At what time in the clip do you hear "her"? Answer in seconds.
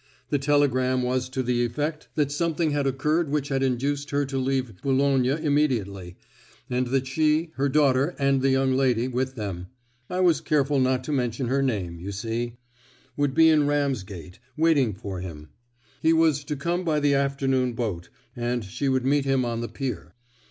4.09-4.25, 7.53-7.69, 11.49-11.61